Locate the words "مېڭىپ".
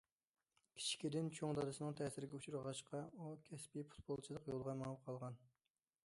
4.81-5.05